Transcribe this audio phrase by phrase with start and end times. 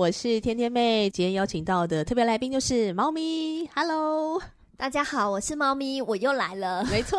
[0.00, 3.68] 我是天天妹，今天邀请到的特别来宾就是猫咪。
[3.74, 4.40] Hello，
[4.74, 6.82] 大家好，我是猫咪，我又来了。
[6.86, 7.18] 没错，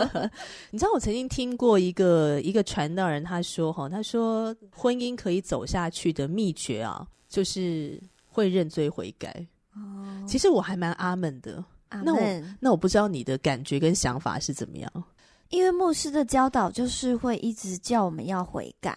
[0.72, 9.46] 你知道我曾经听过一个一个传道人他说哈，他说婚姻可以走下去的秘诀啊，就是会认罪悔改。
[9.74, 11.62] 哦，其实我还蛮阿门的。
[11.90, 14.90] 那我那我不知道你的感觉跟想法是怎么样？
[15.50, 18.96] 因为牧师的教导就是会一直叫我们要悔改。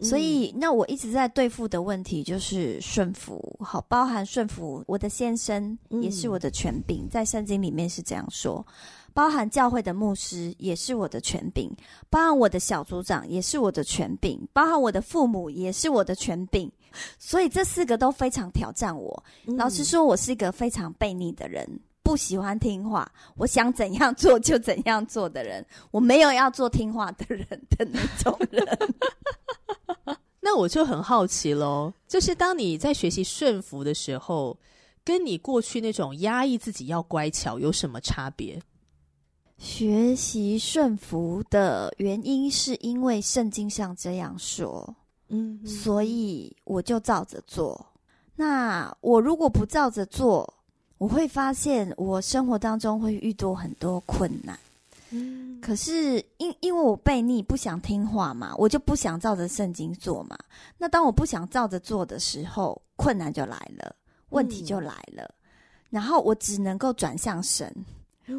[0.00, 8.66] 所以，那我一直在对付的问题就是顺服，好，包含顺服我的先生也是我的权柄，在圣经里面是这样说，
[9.12, 11.70] 包含教会的牧师也是我的权柄，
[12.10, 16.70] 包含我的小组长也是我的权柄，包含我的父母也是我的权柄，
[17.18, 19.24] 所以这四个都非常挑战我。
[19.46, 21.80] 老实说，我是一个非常悖逆的人。
[22.04, 28.78] 不喜欢听话，我想怎样做就怎样做的人，我没有要做听话的人的那种人。
[30.40, 34.56] 那我就很好奇喽，就是当你在学习顺服的时候，
[35.02, 38.60] 跟你过去那种压抑自己要乖巧有什么差别？
[39.56, 44.94] 学习顺服的原因是因为圣经上这样说，
[45.28, 47.86] 嗯，所以我就照着做。
[48.36, 50.52] 那我如果不照着做，
[50.98, 54.58] 我会发现，我生活当中会遇到很多困难。
[55.10, 60.36] 嗯，可是因因为我悖逆，不想听话嘛，我就不想照着圣经做嘛。
[60.78, 63.94] 那当我不想照着做的时候，困难就来了，
[64.30, 65.22] 问题就来了。
[65.24, 65.34] 嗯，
[65.90, 67.72] 然后我只能够转向神，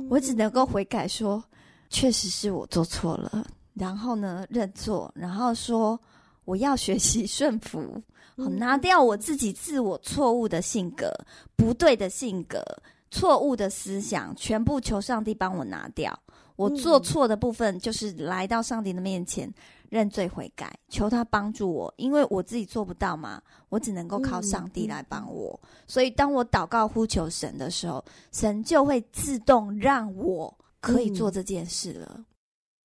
[0.10, 1.44] 我只能够悔改说，
[1.90, 3.46] 确实是我做错了。
[3.74, 6.00] 然后呢，认错，然后说
[6.46, 8.02] 我要学习顺服。
[8.36, 11.12] 拿掉我自己自我错误的性格、
[11.56, 12.62] 不对的性格、
[13.10, 16.18] 错误的思想，全部求上帝帮我拿掉。
[16.58, 19.54] 我做错的部分，就是来到上帝的面前
[19.90, 25.60] 认罪悔改，求他帮助我，因为我自己做不到嘛，我只能够靠上帝来帮我。
[25.86, 32.24] 所以，当我祷告呼求神的时候，神就会自动让我可以做这件事了。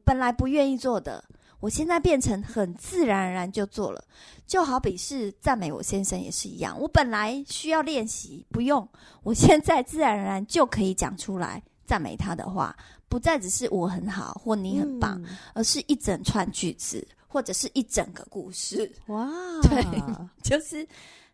[0.05, 1.25] 本来不愿意做的。
[1.61, 4.03] 我现在变成很自然而然就做了，
[4.47, 6.79] 就好比是赞美我先生也是一样。
[6.81, 8.87] 我本来需要练习，不用，
[9.23, 12.75] 我现在自然而然就可以讲出来赞美他的话，
[13.09, 18.91] 不再只是我很好或你很棒，嗯、而是一整串句子或者是一整个故事。
[19.09, 19.29] 哇，
[19.63, 19.85] 对，
[20.43, 20.87] 就是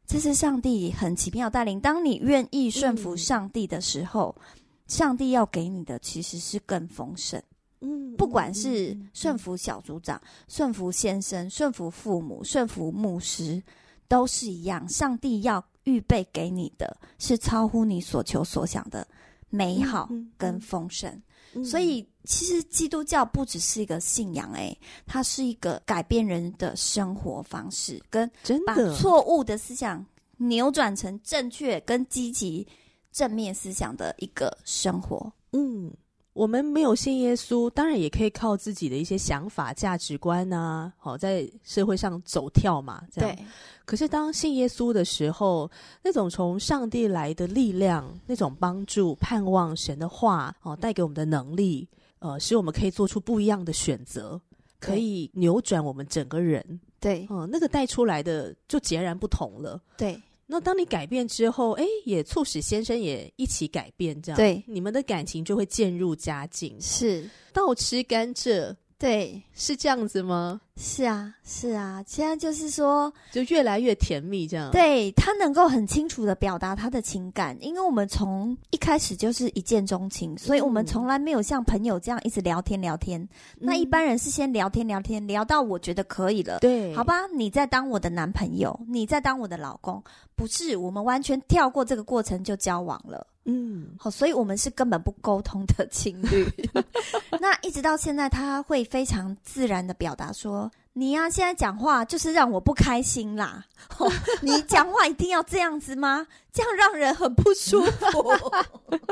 [0.07, 1.81] 这是上帝很奇妙带领。
[1.81, 4.45] 当你愿意顺服上帝的时候，嗯、
[4.89, 7.41] 上帝要给你的其实是更丰盛。
[7.81, 13.63] 嗯，不管是顺服小组长、顺服先生、顺服父母、顺服牧师，
[14.09, 14.89] 都是一样。
[14.89, 19.07] 上帝要预备给你的是超乎你所求所想的
[19.51, 21.23] 美好跟丰盛。
[21.65, 28.31] 所以，其实基督教不只是一个信仰，诶，它是一个改变人的生活方式，跟
[28.67, 30.05] 把错误的思想
[30.39, 32.67] 扭转成正确跟积极
[33.11, 35.33] 正面思想的一个生活。
[35.53, 35.91] 嗯。
[36.37, 43.03] 我们没有信耶稣，当然也可以靠自己的一些想法、价值观啊，好在社会上走跳嘛。
[43.11, 43.35] 这样。
[43.35, 43.45] 对。
[43.87, 45.71] 可是当信耶稣的时候，
[46.03, 51.89] 那种从上帝来的力量，那种帮助、盼望神的话，哦，带给我们的能力，
[52.19, 54.39] 呃，使我们可以做出不一样的选择，
[54.79, 56.79] 可以扭转我们整个人。
[57.01, 57.27] 对。
[57.31, 59.81] 哦，那个带出来的就截然不同了。
[59.97, 60.21] 对。
[60.47, 66.77] 那当你改变之后，哎，也促使先生也一起改变，这样，对，你们的感情就会渐入佳境。
[66.81, 68.75] 是，倒吃甘蔗。
[68.99, 70.59] 对，是这样子吗？
[70.79, 74.71] 是啊，是啊，现在就是说，就越来越甜蜜这样。
[74.71, 83.21] 对，他能够很清楚的表达他的情感，因为我们从一开始就是一见钟情，所以我们从来没有像朋友这样一直聊天聊天。
[83.21, 83.29] 嗯、
[83.61, 90.03] 那一般人是先聊天聊天，聊到我觉得可以了，对，好吧，你再当我的男朋友，你再当我的老公，
[90.35, 93.27] 不是，我们完全跳过这个过程就交往了。
[93.49, 96.45] 嗯，好，所以我们是根本不沟通的情侣。
[97.41, 103.65] 那一直到现在，他会非常自然的表达说：“你呀、啊，现在讲话就是让我不开心啦。
[103.99, 104.11] 哦、
[104.43, 106.27] 你讲话一定要这样子吗？
[106.53, 108.25] 这样让人很不舒服。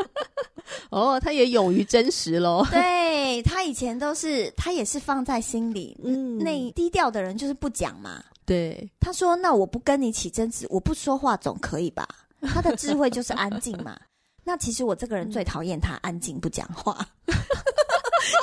[0.91, 2.67] 哦，他也勇于真实喽。
[2.73, 5.97] 对，他以前都是，他也是放在心里。
[6.03, 8.21] 嗯，那低调的人就是不讲嘛。
[8.45, 12.09] 对，他说：“那我不跟你起争执，我不说话总可以吧？”
[12.43, 13.97] 他的智慧就是安静嘛。
[14.45, 17.07] 那其实我这个人最讨厌他安静不讲话。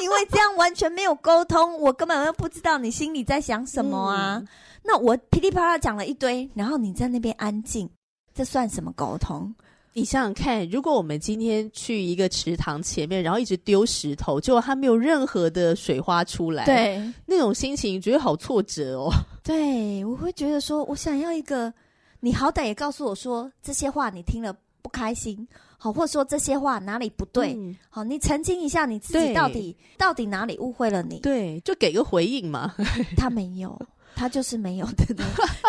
[0.01, 4.37] 因为这样完全没有沟通，我根本就不知道你心里在想什么啊！
[4.37, 4.47] 嗯、
[4.83, 7.89] 那我噼里啪啦讲了一堆，然后你在那边安静，
[8.33, 9.53] 这算什么沟通？
[9.93, 19.11] 你想想看，如果我们今天去一个池塘前面，然后一直丢石头，结果它没有任何的水花出来，对，那种心情觉得好挫折哦。
[19.43, 21.73] 对，我会觉得说，我想要一个，
[22.19, 25.47] 你好歹也告诉我说这些话，你听了不开心。
[25.83, 27.55] 好，或者说这些话哪里不对？
[27.55, 31.19] 嗯、好，你澄清一下你自己到底到底哪里误会了你？
[31.21, 32.75] 对，就给个回应嘛。
[33.17, 33.81] 他没有，
[34.13, 35.15] 他就是没有的。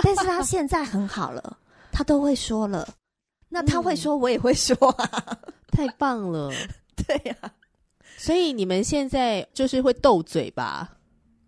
[0.02, 1.56] 但是他现在很好了，
[1.90, 2.86] 他都会说了。
[3.48, 6.50] 那他会说，我也会说啊，嗯、 太棒了。
[6.94, 7.50] 对呀、啊，
[8.18, 10.98] 所以你们现在就是会斗嘴吧？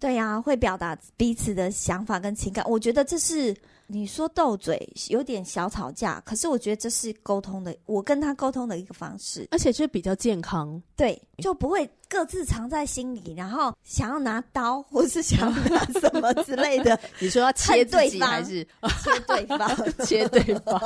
[0.00, 2.64] 对呀、啊，会表达彼此的想法跟情感。
[2.66, 3.54] 我觉得这是。
[3.94, 16.98] 你说斗嘴有点小吵架，可是我觉得这是沟通的，我跟他沟通的一个方式，而且这比较健康，对，就不会各自藏在心里，然后想要拿刀或是想要拿什么之类的。
[17.20, 18.66] 你说要切对方还 是
[19.00, 20.04] 切对方？
[20.04, 20.80] 切对方？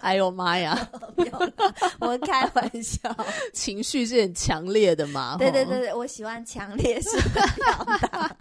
[0.00, 0.90] 哎呦妈呀！
[2.00, 2.98] 我开玩笑，
[3.52, 5.36] 情绪是很强烈的嘛？
[5.38, 8.36] 对对对对，我喜欢强烈式的表达。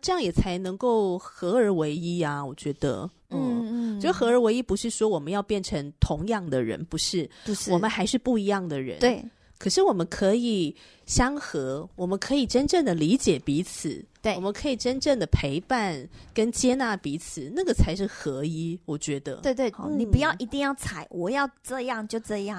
[0.00, 9.24] 这样也才能够合而为一呀、啊，我觉得，嗯嗯，就合而为一不是说我们要变成同样的人，不是，不是，我们还是不一样的人，对。
[9.58, 10.76] 可是我们可以
[11.06, 18.78] 相合，我们可以真正的理解彼此，对，我们可以真正的陪伴跟接纳彼此，那个才是合一。
[18.84, 22.58] 我觉得，对对，嗯、你不要一定要踩，我要这样就这样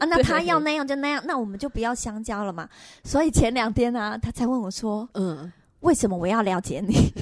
[0.00, 2.66] 啊，那他要 那样就那样，那我们就不要相交了嘛。
[3.04, 5.52] 所以前两天啊，他才问我说，嗯。
[5.84, 7.12] 为什么我要了解你？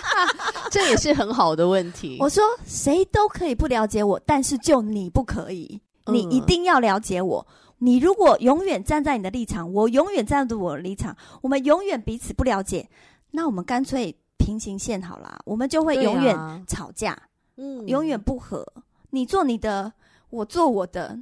[0.72, 2.16] 这也是很好的问题。
[2.22, 7.46] 我说谁都可以不了解我，但是就你不可以，你一定要了解我。
[7.48, 12.88] 嗯、你如果永远站在你的立场，我永远站在我的立场，我们永远彼此不了解，
[13.32, 17.16] 那我们干脆平行线好了，我们就会永远吵架，
[17.56, 18.66] 嗯，永远不和。
[19.10, 19.92] 你做你的，
[20.30, 21.18] 我做我的。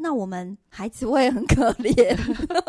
[0.00, 2.16] 那我们孩子会很可怜，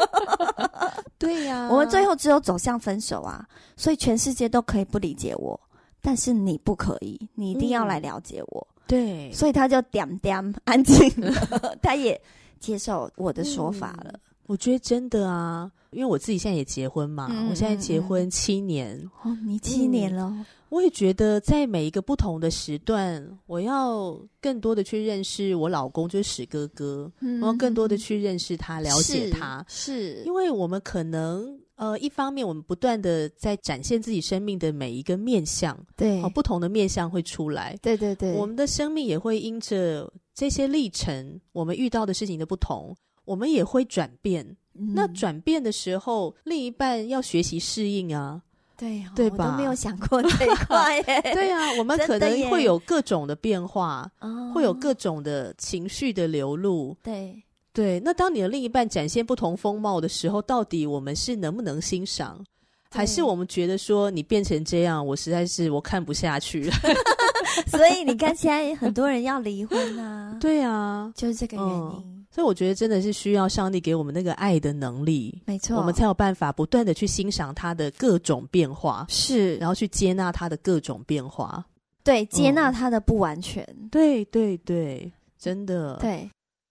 [1.19, 3.45] 对呀、啊，我们最后只有走向分手啊！
[3.75, 5.59] 所以全世界都可以不理解我，
[6.01, 8.67] 但是你不可以，你一定要来了解我。
[8.71, 11.31] 嗯、对，所以他就点点安静了，
[11.83, 12.19] 他也
[12.59, 14.19] 接受我的说法了、嗯。
[14.49, 20.23] 我觉得真的啊，因为我自己现在也结婚嘛，嗯、我现在结婚七年，哦，你七年了。
[20.25, 29.65] 嗯我也觉得，在每一个不同的时段，我要更多的去认识我老公，就是史哥哥，嗯、我要更多的去认识他，了解他。
[29.67, 42.95] 是，是因为我们可能，呃，一方面我们不断的在展现自己生命的每一个面相，对，不同的面相会出来，对对对，我们的生命也会因着这些历程，我们遇到的事情的不同，
[43.29, 44.43] 我们也会转变。
[44.73, 48.41] 嗯、那转变的时候，另一半要学习适应啊。
[48.75, 49.45] 对，对吧？
[49.45, 51.21] 我都没有想过这一块耶。
[51.31, 54.09] 对啊，我们可能会有各种的变化，
[54.55, 56.97] 会有各种的情绪的流露。
[57.03, 57.39] 对
[57.71, 62.43] 对，那当你的另一半展现不同风貌的时候，到底我们是能不能欣赏，
[62.89, 66.73] 还是我们觉得说你变成这样，我实在是我看不下去了。
[67.67, 70.35] 所以你看，现在很多人要离婚啊。
[70.41, 72.18] 对啊，就是这个原因。
[72.31, 81.65] 所以我觉得真的是需要上帝给我们那个爱的能力，没错，我们才有办法不断的去欣赏他的各种变化，是，然后去接纳他的各种变化，
[82.03, 86.29] 对，接纳他的不完全，嗯、对对对，真的，对。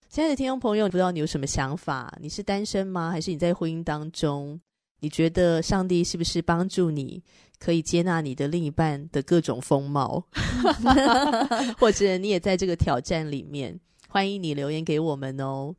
[0.09, 2.11] 亲爱的听众朋友，不知道你有什么想法？
[2.19, 3.11] 你是单身吗？
[3.11, 4.59] 还是你在婚姻当中？
[5.01, 7.23] 你觉得上帝是不是帮助你
[7.59, 10.25] 可以接纳你的另一半的各种风貌？
[11.79, 13.79] 或者你也在这个挑战里面？
[14.11, 15.75] 欢迎你留言给我们哦！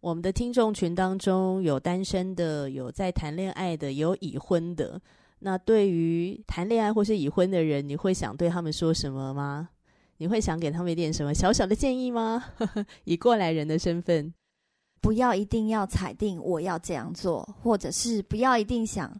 [0.00, 4.98] 我们的听众群当中有单身的，有在谈恋爱的，有已婚的。
[5.40, 9.68] 那对于谈恋爱或是已婚的人，你会想对他们说什么吗？
[10.16, 12.42] 你会想给他们一点什么小小的建议吗？
[13.04, 14.32] 以过来人的身份，
[15.02, 19.12] 不要一定要裁定我要这样做，或者是不要一定想。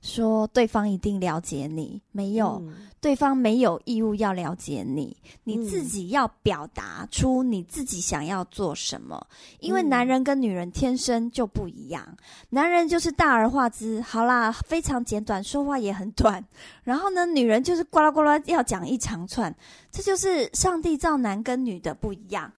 [0.00, 9.26] 说对方一定了解你，没有，嗯、对方没有义务要了解你，你自己要表达出你自己想要做什么。
[9.58, 12.16] 因为男人跟女人天生就不一样，
[12.48, 16.42] 男人就是大而化之，好啦，非常简短，说话也很短。
[16.82, 19.54] 然后呢，女人就是呱啦呱啦要讲一长串，
[19.90, 22.50] 这就是上帝造男跟女的不一样。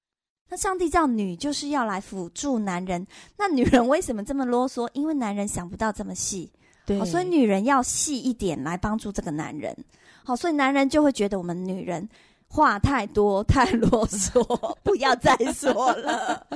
[0.48, 3.06] 那上帝造女就是要来辅助男人。
[3.38, 4.86] 那女人为什么这么啰嗦？
[4.92, 6.52] 因为男人想不到这么细，
[6.84, 9.76] 对，所以女人要细一点来帮助这个男人。
[10.24, 12.08] 好，所以男人就会觉得我们女人
[12.48, 14.42] 话太多、太啰嗦，
[14.82, 16.46] 不要再说了。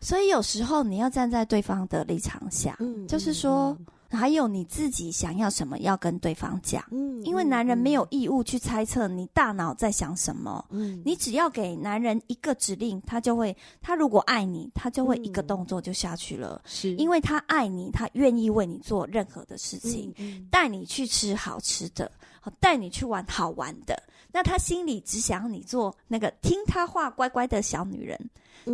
[0.00, 3.76] 所以有时候你要站在对方的立场下，嗯，就是说。
[4.14, 6.84] 还有你自己想要什么，要跟对方讲。
[6.90, 10.64] 嗯，因为男人没有义务去猜测你大脑在想什么。
[10.70, 13.56] 嗯，你只要给男人一个指令，他就会。
[13.82, 16.62] 他如果爱你，他就会一个动作就下去了。
[16.64, 20.14] 是，因为他爱你，他愿意为你做任何的事情，
[20.50, 22.10] 带你去吃好吃的，
[22.60, 24.00] 带你去玩好玩的。
[24.32, 28.18] 那他心里只想要你做那个听他话、乖乖的小女人。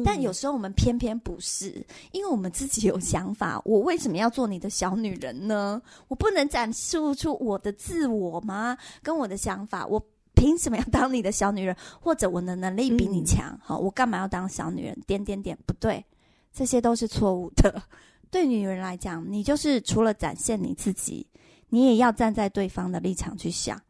[0.05, 3.61] 但有时候我们偏偏不是，因为我们自己有想法。
[3.65, 5.81] 我为什么要做你的小女人呢？
[6.09, 8.77] 我不能展示出我的自我吗？
[9.03, 10.01] 跟我的想法，我
[10.35, 11.77] 凭什么要当你的小女人？
[12.01, 13.59] 或者我的能力比你强？
[13.63, 14.97] 好，我干嘛要当小女人？
[15.07, 16.05] 点点点，不对，
[16.53, 17.83] 这些都是错误的。
[18.31, 21.27] 对女人来讲，你就是除了展现你自己，
[21.69, 23.81] 你也要站在对方的立场去想，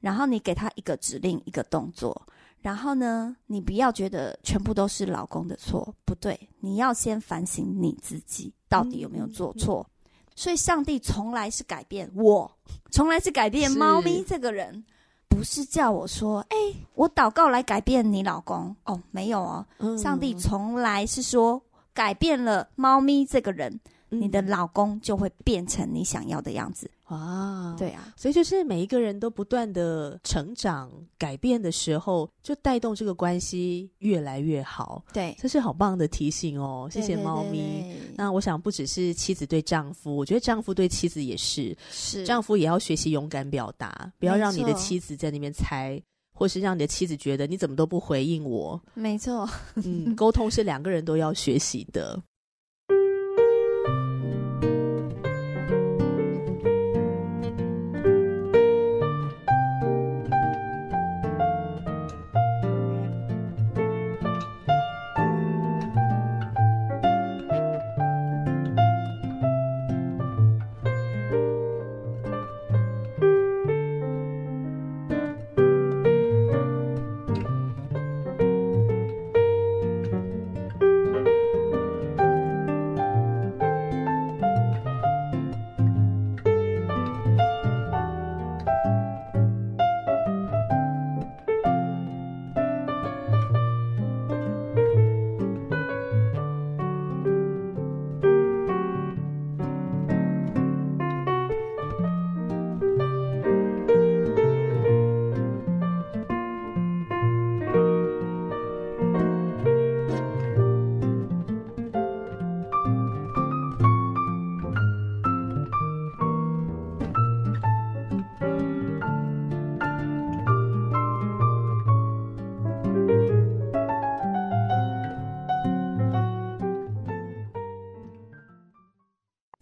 [0.00, 2.26] 然后你给他一个指令，一个动作。
[2.62, 9.86] 然后呢，你不要觉得全部都是老公的错，不对，你要先反省你自己到底有没有做错。
[10.34, 12.50] 所以，上帝从来是改变我，
[12.90, 16.56] 从来是改变猫咪这个人，是不是叫我说，哎，
[16.94, 21.60] 我祷告来改变你老公哦，没有哦，嗯、上帝从来是说
[21.92, 23.78] 改变了猫咪这个人。
[24.20, 27.74] 你的老公就会变成你想要的样子啊！
[27.78, 35.02] 对啊，所以就是每一个人都不断的成长、改变的时候，就带动这个关系越来越好。
[35.12, 36.88] 对，这是好棒的提醒哦！
[36.90, 37.84] 谢谢猫咪。
[38.16, 41.76] 那我想不只是妻子对丈夫，我觉得丈夫对妻子也是。
[41.90, 46.00] 是，丈夫也要学习勇敢表达，不要让你的妻子在那边猜，
[46.34, 48.80] 或是让你的妻子觉得你怎么都不回应我。
[48.94, 52.22] 没错，嗯，沟通是两个人都要学习的。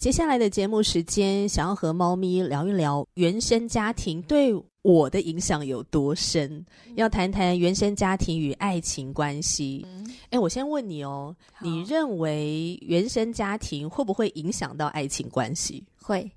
[0.00, 6.50] 接下来的节目时间，想要和猫咪聊一聊原生家庭对我的影响有多深，
[6.86, 9.86] 嗯、要谈谈原生家庭与爱情关系。
[10.30, 15.84] 哎、嗯，我先问你哦，你认为原生家庭会不会影响到爱情关系？
[16.00, 16.30] 会，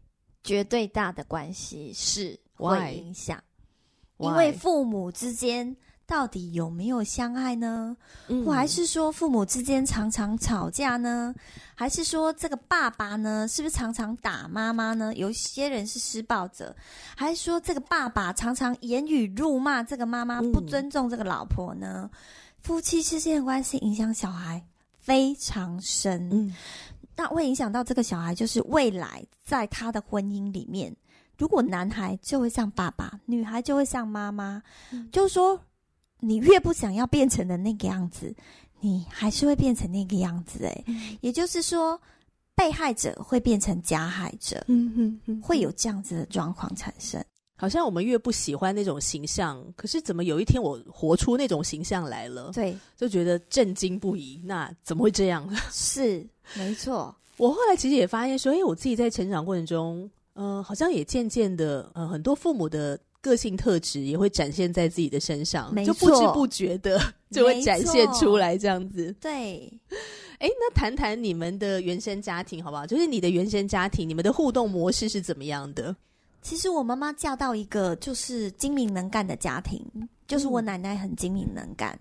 [0.43, 3.41] 绝对大的关系是会影响?
[4.17, 5.73] 因为父母之间。
[6.05, 7.95] 到底有没有相爱呢？
[8.27, 11.33] 嗯、或还是说父母之间常常吵架呢？
[11.75, 15.15] 还是说这个爸爸呢，是不是常常打妈妈呢？
[15.15, 16.75] 有些人是施暴者，
[17.15, 22.09] 还是说这个爸爸常常言语辱骂这个妈妈，不尊重这个老婆呢？
[22.11, 22.19] 嗯、
[22.61, 24.61] 夫妻之间的关系影响小孩
[24.99, 26.53] 非常深，嗯、
[27.15, 30.93] 那会影响到这个小孩，就是未来在他的婚姻里面，
[31.37, 35.57] 如果男孩就会像爸爸，女孩就会像妈妈，嗯、就是说。
[36.25, 38.33] 你越不想要变成的那个样子，
[38.79, 40.65] 你还是会变成那个样子。
[40.65, 40.83] 哎，
[41.19, 41.99] 也就是说，
[42.55, 47.21] 被害者会变成加害者，嗯哼哼，会有这样子的状况产生。
[47.55, 52.51] 好像我们越不喜欢那种形象，可是怎么有一天我活出那种形象来了？
[52.53, 54.41] 对，就觉得震惊不已。
[54.45, 55.47] 那怎么会这样？
[55.71, 56.25] 是，
[56.55, 57.13] 没错。
[57.37, 62.97] 我后来其实也发现说，哎，我自己在成长过程中，嗯、呃，好像也渐渐的，呃，很多父母的。
[63.23, 66.99] 个性特质也会展现在自己的身上，就不知不觉的
[67.31, 69.15] 就会展现出来，这样子。
[69.21, 69.71] 对，
[70.39, 72.85] 哎，那谈谈你们的原生家庭好不好？
[72.85, 75.95] 就是你的原生家庭，你们的互动模式是怎么样的？
[76.41, 79.81] 其实我妈妈嫁到一个就是精明能干的家庭，
[80.27, 81.97] 就是我奶奶很精明能干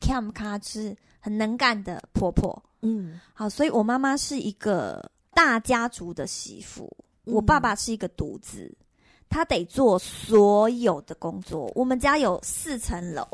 [0.00, 2.62] ，Cam 卡是很能干的婆婆。
[2.80, 6.90] 嗯，好，所以我妈妈是一个大家族的媳妇，
[7.24, 8.74] 我爸爸是一个独子，
[9.34, 11.68] 他得做所有的工作。
[11.74, 13.26] 我们家有四层楼，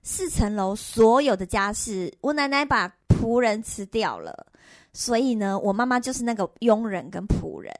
[0.00, 4.46] 四层楼所有的家事，我奶奶把仆人辞掉了，
[4.92, 7.74] 所以呢，我妈妈就是那个佣人跟仆人。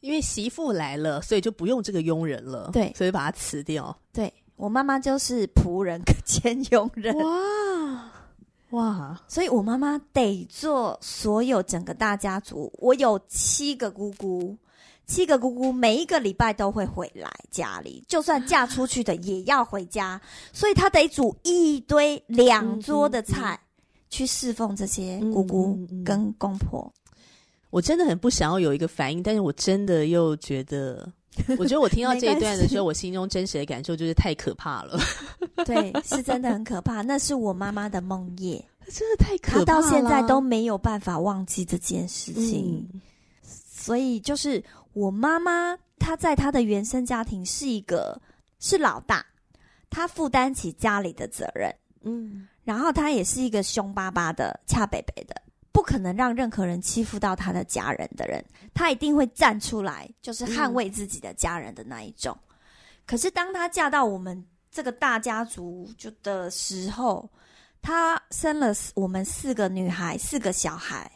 [0.00, 3.96] 因为媳妇来了，所以就不用这个佣人了，对，所以把它辞掉。
[4.12, 7.16] 对，我妈妈就是仆人兼佣人。
[7.16, 8.12] 哇！
[8.70, 9.22] 哇！
[9.28, 12.68] 所以我妈妈得做所有整个大家族。
[12.78, 14.56] 我有七个姑姑，
[15.06, 20.20] 七个姑姑每一个礼拜都会回来家里，就算嫁出去的也要回家。
[20.52, 26.92] 所以她得煮一堆两桌的菜，嗯嗯嗯，去侍奉这些姑姑跟公婆。
[27.70, 31.10] 我真的很不想要有一个反应，但是我真的又觉得。
[31.58, 34.98] 我觉得我听到这一段的时候，我心中真实的感受就是太可怕了。
[35.66, 37.02] 对，是真的很可怕。
[37.02, 38.58] 那是我妈妈的梦魇，
[38.90, 39.64] 真的太可怕了。
[39.66, 42.88] 她到现在都没有办法忘记这件事情。
[42.90, 43.02] 嗯、
[43.44, 44.64] 所以，就是
[44.96, 48.18] 我妈妈，她在她的原生家庭是一个
[48.58, 49.26] 是老大，
[49.90, 51.70] 她负担起家里的责任。
[52.00, 55.36] 嗯，然后她也是一个凶巴巴的、恰北北的。
[55.70, 62.34] 不可能让任何人欺负到她的家人的人，她一定会站出来，就是捍卫自己的家人的那一种。
[62.48, 62.56] 嗯、
[63.04, 67.28] 可是当她嫁到我们这个大家族就的时候，
[67.86, 71.08] 他生了我们四个女孩，四个小孩，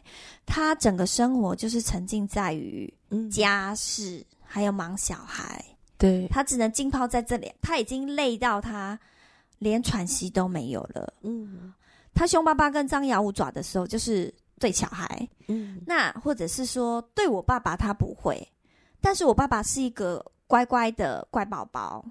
[0.46, 2.88] 她整个生活就是沉浸在于
[3.28, 5.64] 家事，嗯、还有忙小孩。
[5.98, 8.96] 对，她只能浸泡在这里，她已经累到她
[9.58, 11.12] 连喘息都没有了。
[11.22, 11.74] 嗯，
[12.14, 14.32] 他凶巴巴跟张牙舞爪的时候，就是。
[14.60, 18.46] 对小孩，嗯，那或者是说对我爸爸他不会，
[19.00, 22.04] 但是我爸爸是一个乖乖的乖宝宝，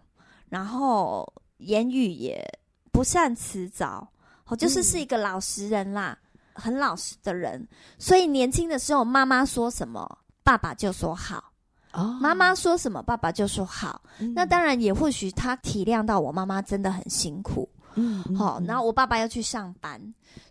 [0.50, 2.44] 然后言语也
[2.92, 4.12] 不善辞藻，
[4.50, 6.18] 哦，就是是一个老实人啦，
[6.56, 7.66] 嗯、很老实的人，
[7.98, 11.52] 所以年轻的时候妈妈说什么，爸爸就说好，
[11.94, 17.70] 哦，妈妈说什么，爸爸就说好，嗯、那当然也或许他体谅到我妈妈真的很辛苦。
[17.96, 20.00] 嗯，好，然后我爸爸要去上班，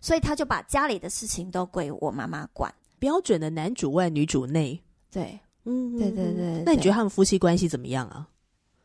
[0.01, 4.79] 所以他就把家里的事情都归我妈妈管，标准的男主外女主内。
[5.09, 6.63] 对，嗯，对对对。
[6.65, 8.27] 那你觉得他们夫妻关系怎么样啊？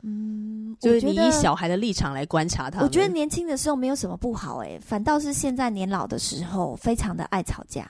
[0.07, 7.89] 嗯，就是你以小孩的立场来观察他们，我觉得年轻的时候没有什么不好，哎，反倒是现在年老的时候非常的爱吵架，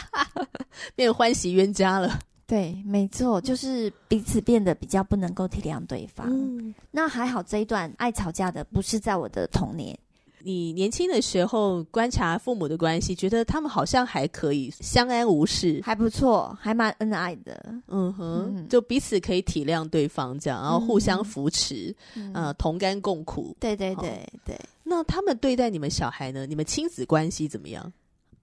[0.96, 2.18] 变欢喜冤家了。
[2.46, 6.26] 对，没错，就是彼此变得比较不能够体谅对方。
[6.30, 9.98] 嗯，那还好，这一段爱吵架的不是在我的童年。
[10.46, 17.74] 你年轻的时候观察父母的关系，觉得他们好像还可以相安无事，还不错，还蛮恩爱的。
[17.88, 23.56] 嗯哼，嗯，就彼此可以体谅对方，这样，然后互相扶持，嗯，呃，同甘共苦。
[23.58, 24.56] 对对对对。
[24.84, 26.46] 那他们对待你们小孩呢？
[26.46, 27.92] 你们亲子关系怎么样？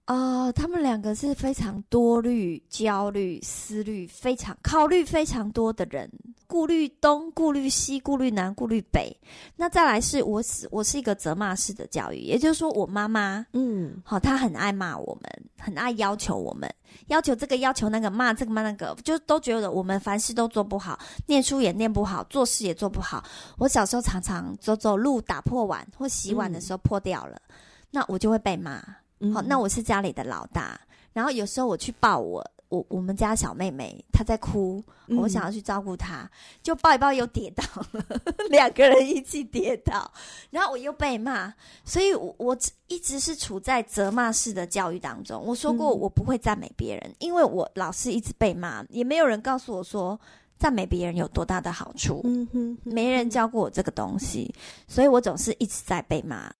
[0.06, 6.10] 啊、呃，他们两个是非常多虑、焦虑、思虑非常、考虑非常多的人，
[6.46, 9.16] 顾虑东、顾虑西、顾虑南、顾虑北。
[9.56, 16.70] 那再来是我是我是一个责骂式的教育，也就是说，我妈妈，嗯，好，她很爱骂我们，很爱要求我们，
[17.06, 23.24] 要求这个要求那个，骂这个骂那个，就都觉得我们凡事都做不好，念书也念不好，做事也做不好。
[23.56, 27.54] 我小时候常常走走路打破碗，或洗碗的时候破掉了，嗯、
[27.90, 28.84] 那我就会被骂。
[29.32, 30.80] 好，那我是家里的老大，
[31.12, 36.28] 然后有时候我去抱我我我们家小妹妹，她在哭，我想要去照顾她，
[36.62, 38.04] 就抱一抱又跌倒了，
[38.50, 40.10] 两个人一起跌倒，
[40.50, 42.56] 然后我又被骂，所以我我
[42.88, 45.40] 一直是处在责骂式的教育当中。
[45.44, 50.18] 我说过我不会赞美别人，因为我老是一直被骂，也没有人告诉我说
[50.58, 54.52] 赞美别人有多大的好处，嗯哼，没人教过我这个东西，
[54.88, 56.50] 所以我总是一直在被骂。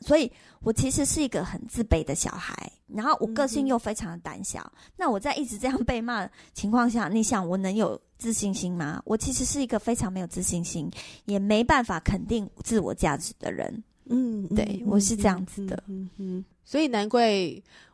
[0.00, 0.30] 所以，
[0.60, 4.60] 我其实是一个很自卑的小孩，然后我个性又非常的胆小。
[4.76, 9.02] 嗯、那我在一直这样被骂的情况下，你想我能有自信心吗？
[9.04, 10.90] 我其实是一个非常没有自信心，
[11.24, 13.82] 也没办法肯定自我价值的人。
[14.10, 15.82] 嗯，对，我是这样子的。
[15.88, 17.30] 嗯嗯，所以难怪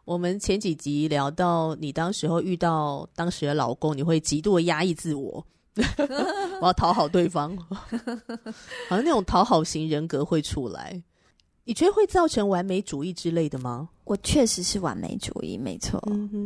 [0.05, 5.45] 我们前几集聊到你当时候遇到当时的老公，你会极度的压抑自我，
[6.61, 7.57] 我要讨好对方，
[8.89, 11.03] 好像那种讨好型人格会出来。
[11.65, 13.89] 你觉得会造成完美主义之类的吗？
[14.05, 16.03] 我确实是完美主义，没错。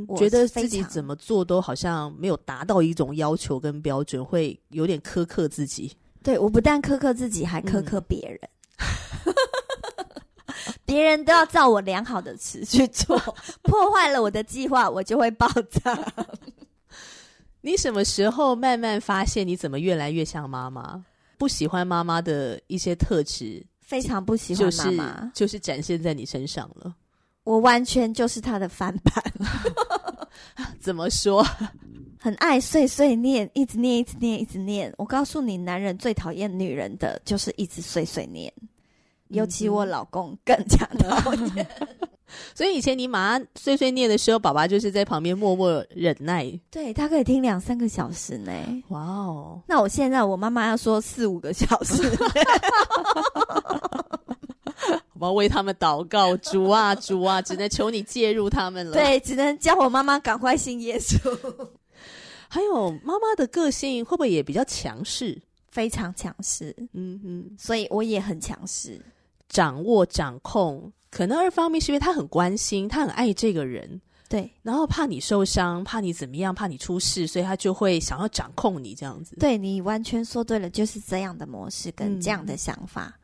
[0.06, 5.92] 我觉得自己怎么做都好像没有达到一种要求跟标准，会有点苛刻自己。
[6.22, 8.38] 对，我不但苛刻自己，还苛刻别人。
[10.84, 13.18] 别、嗯、人都要照我良好的词去做，
[13.62, 16.12] 破坏了我的计划，我就会爆炸。
[17.60, 21.04] 你什么时候慢慢发现你怎么越来越像妈妈？
[21.36, 23.66] 不喜欢妈妈的一些特质。
[23.88, 26.94] 非常不喜欢妈妈，就是展现在你身上了。
[27.42, 29.24] 我完全就是他的翻版。
[30.78, 31.42] 怎么说？
[32.20, 34.92] 很爱碎碎念，一直念，一直念，一直念。
[34.98, 38.52] 我告诉你，男人最讨厌女人的就是一直碎碎念，
[39.28, 41.66] 尤其我老公更加讨厌。
[42.54, 46.50] 所以以前你妈碎碎念的时候，爸爸就是在旁边默默忍耐。
[46.70, 48.52] 对，他可以听两三个小时呢。
[48.88, 49.60] 哇哦！
[49.66, 52.02] 那我现在我妈妈要说四五个小时。
[55.20, 58.92] 我要为他们祷告，主啊主啊，只能求你介入他们了。
[58.92, 61.18] 对，只能叫我妈妈赶快信耶稣。
[62.48, 65.36] 还有妈妈的个性会不会也比较强势？
[65.70, 69.00] 非常强势，嗯嗯，所以我也很强势，
[69.48, 70.90] 掌握掌控。
[71.10, 79.36] 可能二方面是因为他很关心，他很爱这个人，对，然后怕你受伤，怕你怎么样，怕你出事，所以他就会想要掌控你这样子。
[79.36, 83.06] 对，你完全说对了，就是这样的模式跟这样的想法。
[83.06, 83.20] 嗯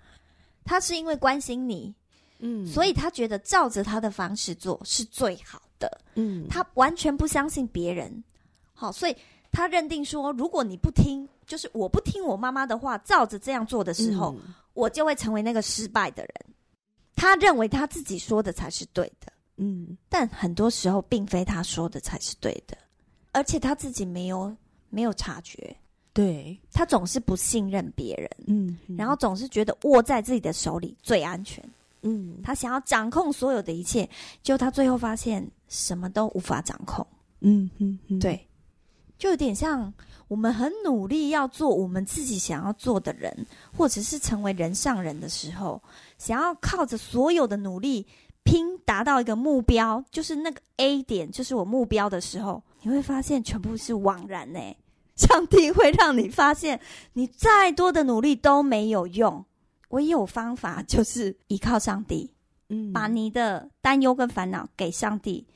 [0.67, 1.95] 他是因为关心你，
[2.39, 8.25] 嗯，所以他觉得照着他的方式做是最好的，嗯，他完全不相信别人，
[8.73, 9.15] 好，所以
[9.53, 16.54] 他认定说，如果你不听，就是我不听我妈妈的话，照着这样做的时候，嗯，我就会成为那个失败的人。
[17.17, 22.77] 他认为他自己说的才是对的，嗯，但很多时候并非他说的才是对的，
[23.33, 24.55] 而且他自己没有
[24.91, 25.77] 没有察觉。
[26.13, 31.65] 对，他总是不信任别人，嗯，嗯，然后总是觉得握在自己的手里最安全，
[32.03, 34.09] 嗯，他想要掌控所有的一切，
[34.41, 37.05] 就他最后发现什么都无法掌控，
[37.41, 38.47] 嗯嗯嗯，对，
[39.19, 39.93] 就有点像
[40.29, 45.83] 我们很努力要做我们自己想要做的人，或者是成为人上人的时候，
[46.19, 48.07] 想要靠着所有的努力
[48.43, 54.59] 拼达到一个目标，就是那个 A 点，就是我目标的时候，你会发现全部是枉然呢。
[55.17, 56.81] 上帝会让你发现，
[57.13, 59.45] 你再多的努力都没有用，
[59.91, 62.29] 唯有方法就是依靠上帝，
[62.69, 65.47] 嗯，把你的担忧跟烦恼给上帝，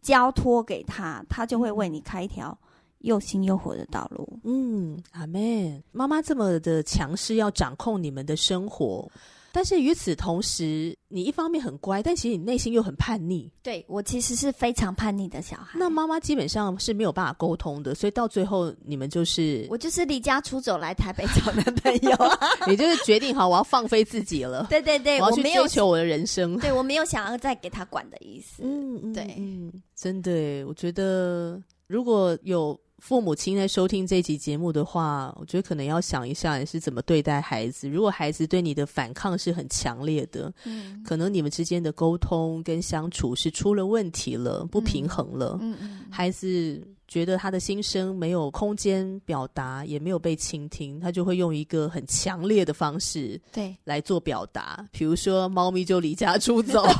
[0.00, 2.56] 交托给他，他就会为你开一条
[3.00, 4.28] 又新又火的道路。
[4.44, 5.82] 嗯，阿妹。
[5.92, 9.10] 妈妈这么的强势，要掌控你们的生活。
[9.50, 13.50] 但是与此同时，你一方面很乖，但其实你内心又很叛逆。
[13.62, 15.78] 对，我其实是非常叛逆的小孩。
[15.78, 22.16] 那妈妈基本上是没有办法沟通的，所以到最后你们就是我就是离家出走来台北找男朋友，
[22.68, 24.66] 也就是决定好我要放飞自己了。
[24.68, 26.56] 对对对，我要去追求我的人生。
[26.58, 28.62] 对，我没有想要再给他管的意思。
[28.62, 32.78] 嗯嗯，对，嗯，真的，我觉得如果有。
[32.98, 37.88] 父母亲在收听这集节目的话，我觉得可能要想一下你是怎么对待孩子。
[37.88, 45.58] 如果孩子对你的反抗是很强烈的，嗯，可能你们之间的沟通跟相处是出了问题了，不平衡了。
[45.60, 54.84] 嗯嗯，孩子觉得他的心声没有空间表达，也没有被倾听，他就会用一个很强烈的方式对来做表达。
[54.90, 56.84] 比如说，猫咪就离家出走。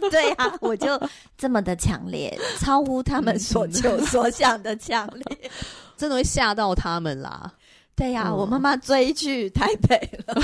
[0.10, 1.00] 对呀、啊，我就
[1.36, 5.50] 这么的强烈，超乎他们所求所想的强烈，
[5.96, 7.52] 真的会吓到他们啦。
[7.94, 10.40] 对呀、啊，嗯、我妈妈追去台北了，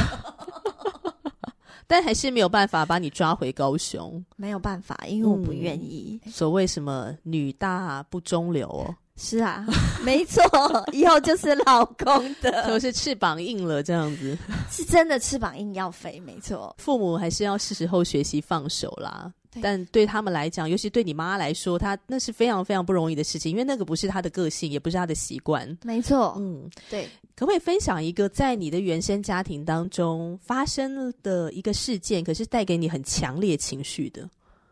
[1.87, 4.25] 但还是没有办法把你抓回高雄。
[4.37, 6.21] 没有办法，因为我不愿意。
[6.25, 8.95] 嗯、所谓什么女大不中留哦。
[9.17, 9.65] 是啊，
[10.03, 10.43] 没错，
[10.91, 14.37] 以后就是老公的，都是翅膀硬了这样子，
[14.69, 16.75] 是真的翅膀硬要飞，没错。
[16.79, 19.33] 父母还是要是时候学习放手啦。
[19.55, 25.79] 对但对他们来讲，尤其对你妈来说，她那是非常非常不容易的事情，因为那个不是她的个性，也不是她的习惯。
[25.83, 27.09] 没错，嗯，对。
[27.37, 34.29] 可不可以分享一个在你的原生家庭当中发生的一个事件，可是带给你很强烈情绪的？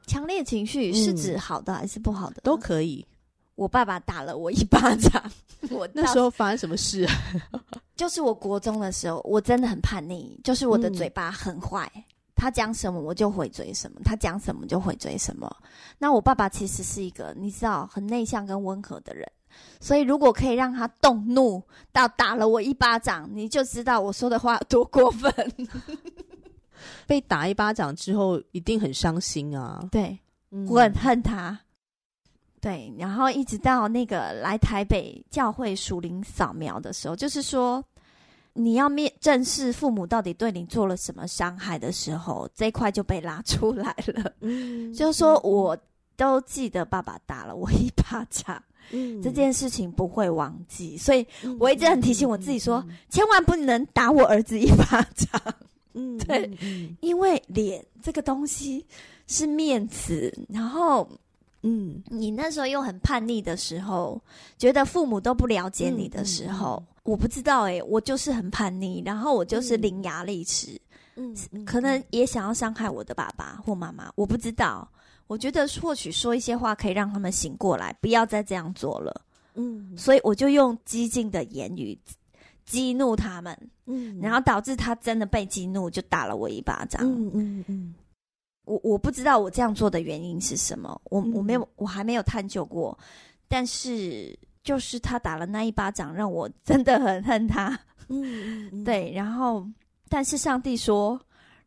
[0.07, 2.41] 强烈情绪是指好的还是不好的？
[2.43, 3.05] 都可以。
[3.55, 5.31] 我爸爸打了我一巴掌，
[5.71, 7.07] 我那时候发生什么事？
[7.95, 12.03] 就是我国中的时候，我真的很叛逆，就是我的嘴巴很坏，嗯、
[12.43, 15.49] 他讲什么我就回嘴什么，他讲什么就回嘴什么。
[15.97, 19.25] 那我爸爸其实是一个你知道很内向跟温和的人，
[19.79, 25.33] 所以如果可以让他动怒到打了我一巴掌，你就知道我说的话有多过分。
[27.07, 29.87] 被打一巴掌之后，一定很伤心啊！
[29.93, 30.19] 对，
[30.51, 31.57] 嗯、我很恨他。
[32.61, 37.85] 对，然后一直到那个来台北教会属灵扫描的时候，就是说
[38.55, 44.33] 你要面正视父母到底对你做了什么伤害的时候，这一块就被拉出来了。
[44.41, 45.77] 嗯，就是说我
[46.17, 51.27] 都记得爸爸打了我一巴掌，嗯，这件事情不会忘记，所以
[51.59, 55.41] 我一直很提醒我自己说，嗯，千万不能打我儿子一巴掌。
[55.95, 56.51] 嗯，对，
[57.01, 58.85] 因为脸这个东西
[59.27, 61.09] 是面子，然后。
[61.63, 64.21] 嗯，你那时候又很叛逆的时候，
[64.59, 70.81] 觉得父母都不了解你的时候，我不知道哎、欸，我就是很叛逆，然后我就是伶牙俐齿，
[71.17, 74.89] 嗯、嗯，可能也想要伤害我的爸爸或妈妈，我不知道。
[75.29, 79.23] 我觉得或许说一些话可以让他们醒过来，不要再这样做了。
[79.55, 81.99] 嗯，所以我就用激进的言语
[82.67, 87.01] 激怒他们，嗯，然后导致他真的被激怒，就打了我一巴掌。
[87.03, 87.95] 嗯嗯嗯，
[88.65, 92.97] 我我不知道我这样做的原因是什么，我我没有，我还没有探究过。
[93.49, 97.79] 但是就是他打了那一巴掌，让我真的很恨他。
[98.09, 99.13] 嗯嗯，对。
[99.13, 99.67] 然后，
[100.09, 101.21] 但是上帝说，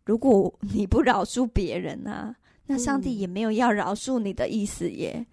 [0.03, 2.35] 如果你不饶恕别人呢、啊？
[2.67, 5.25] 那上帝也没有要饶恕你的意思耶，嗯、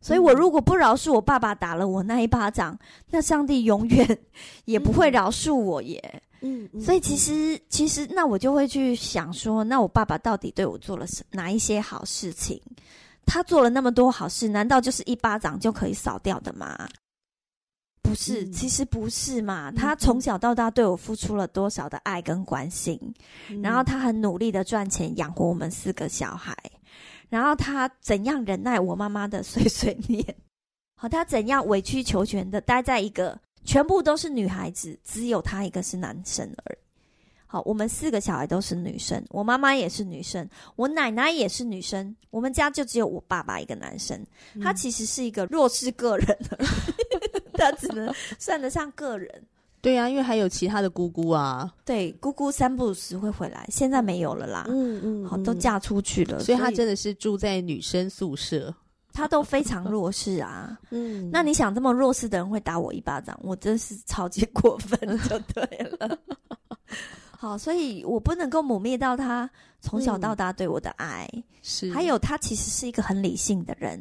[0.00, 2.78] 所以我如果不饶恕我爸爸打了我那一巴掌，
[3.10, 4.18] 那上帝永远
[4.64, 6.22] 也不会饶恕我耶。
[6.40, 12.58] 嗯，所以其实其实那我就会去想说，那我爸爸到底对我做了什哪一些好事情？
[13.26, 16.88] 他做了那么多好事，难道就是一巴掌就可以扫掉的吗？
[18.02, 19.70] 不是，其实不是嘛。
[19.70, 22.98] 他从小到大对我付出了多少的爱跟关心，
[23.62, 26.56] 然后他很努力的赚钱养活我们四个小孩。
[27.30, 30.22] 然后他怎样忍耐我妈妈的碎碎念？
[30.94, 36.78] 好，他怎样委曲求全的待在一个全部都是女孩子，只有他一个是男生而已。
[37.46, 44.24] 好，我们四个小孩都是女生，我妈妈也是女生，我奶奶也是女生，我们家就只有我爸爸一个男生。
[44.62, 46.38] 他其实是一个弱势个人，
[47.54, 49.42] 他只能算得上个人。
[49.80, 51.72] 对呀、啊，因为还有其他的姑姑啊。
[51.84, 54.66] 对，姑姑三不五时会回来，现在没有了啦。
[54.68, 58.74] 嗯嗯，好，都嫁出去了，所以她真的是住在女生宿舍。
[59.12, 60.78] 她都非常弱势啊。
[60.90, 65.62] 嗯，那你想，这么弱势的人会打我一巴掌，我真是超级过分，就对
[65.98, 66.18] 了。
[67.40, 69.48] 好，所以我不能够抹灭到他
[69.80, 71.26] 从小到大对我的爱。
[71.62, 73.98] 是，还有他其实是一个很理性的人，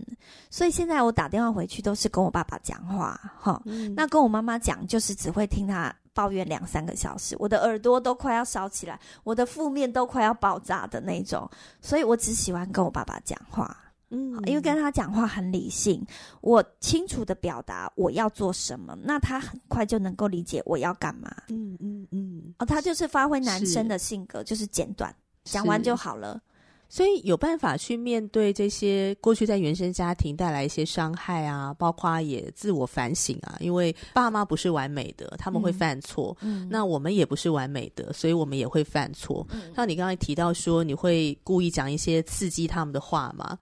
[0.50, 11.50] 所以现在我打电话回去都是跟我爸爸讲话，哈，嗯、那跟我妈妈讲就是只会听他抱怨两三个小时，我的耳朵都快要烧起来，我的负面都快要爆炸的那种，
[11.80, 13.74] 所以我只喜欢跟我爸爸讲话。
[14.12, 16.06] 嗯，因为跟他讲话很理性，
[16.42, 21.30] 我清楚的表达我要做什么，那他很快就能够理解我要干嘛。
[21.50, 26.42] 嗯嗯嗯，哦，他就是发挥男生的性格，是就是简短，讲完就好了。
[26.92, 36.36] 所以有办法去面对这些过去在原生家庭带来一些伤害啊，包括也自我反省啊，因为爸妈不是完美的，他们会犯错。
[36.42, 39.46] 嗯，那我们也不是完美的，所以我们也会犯错。
[39.52, 43.56] 嗯，像你刚才提到说，你会故意讲一些刺激他们的话吗？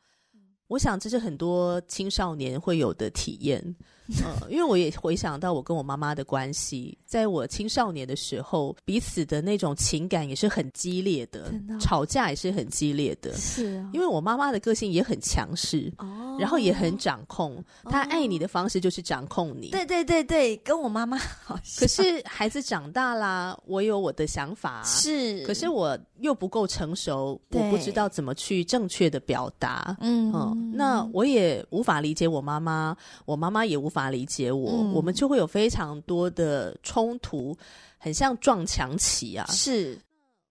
[0.67, 3.75] 我想这是很多青少年会有的体验。
[4.23, 13.34] 呃，因为我也回想到我跟我妈妈的关系，在我青少年的时候，彼此的那种情感也是很激烈的，吵架也是很激烈的。
[13.34, 17.62] 是啊，因为我妈妈的个性也很强势，哦，然后也很掌控。
[17.84, 19.71] 她爱你的方式就是掌控你。
[19.71, 21.82] 对对对对，跟我妈妈好像。
[21.82, 29.97] 可是孩子长大啦，我有我的想法，是，可是我又不够成熟，我不知道怎么去正确的表达。
[29.99, 30.32] 嗯，
[30.74, 33.98] 那我也无法理解我妈妈，我妈妈也无法。
[33.98, 37.58] 法理解我，嗯、我们就会有非常多的冲突，
[37.98, 39.43] 很像撞墙期啊。
[39.50, 40.00] 是，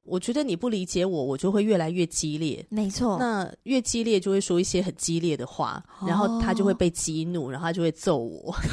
[0.07, 2.65] 我觉得你不理解我，我就会越来越激烈。
[2.69, 8.55] 没错，那越激烈就会说一些很激烈的话，哦、然后他就会被激怒，然后他就会揍我。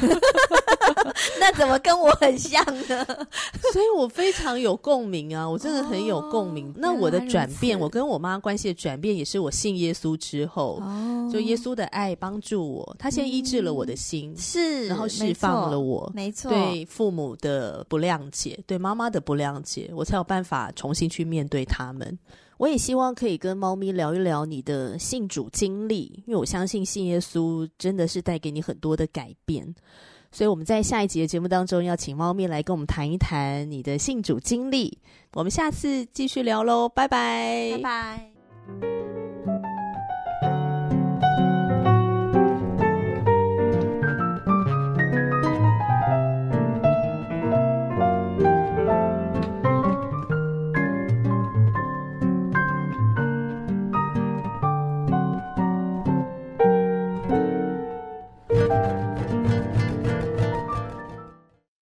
[1.40, 3.04] 那怎么跟我很像呢？
[3.72, 5.48] 所以我非常有共鸣啊！
[5.48, 6.68] 我真的很有共鸣。
[6.68, 22.18] 哦、那我的转变，我跟我妈关系的转变，也是我信耶稣之后，哦、就耶稣的爱帮助我，他先医治了我的心，嗯、是，然后释放了我，没错，对父母的不谅解，对妈妈的不谅解，我才有办法重新面对他们。
[22.58, 29.74] 我也希望可以跟猫咪聊一聊你的信主经历因为我相信信耶稣真的是带给你很多的改变。
[30.30, 34.98] 所以我们在下一集的节目当中要请猫咪来跟我们谈一谈你的信主经历
[35.32, 37.78] 我们下次继续聊喽拜拜。
[37.82, 38.30] 拜拜。